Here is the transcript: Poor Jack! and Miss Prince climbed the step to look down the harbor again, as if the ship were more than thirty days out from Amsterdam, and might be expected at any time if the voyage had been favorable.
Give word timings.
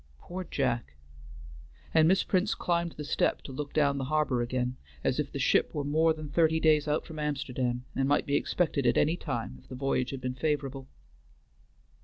Poor 0.17 0.43
Jack! 0.43 0.95
and 1.93 2.07
Miss 2.07 2.23
Prince 2.23 2.55
climbed 2.55 2.93
the 2.93 3.03
step 3.03 3.43
to 3.43 3.51
look 3.51 3.71
down 3.71 3.99
the 3.99 4.05
harbor 4.05 4.41
again, 4.41 4.75
as 5.03 5.19
if 5.19 5.31
the 5.31 5.37
ship 5.37 5.75
were 5.75 5.83
more 5.83 6.11
than 6.11 6.27
thirty 6.27 6.59
days 6.59 6.87
out 6.87 7.05
from 7.05 7.19
Amsterdam, 7.19 7.85
and 7.95 8.09
might 8.09 8.25
be 8.25 8.35
expected 8.35 8.87
at 8.87 8.97
any 8.97 9.15
time 9.15 9.59
if 9.61 9.69
the 9.69 9.75
voyage 9.75 10.09
had 10.09 10.19
been 10.19 10.33
favorable. 10.33 10.87